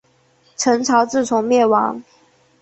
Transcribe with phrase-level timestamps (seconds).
[0.57, 2.01] 陈朝自从灭亡。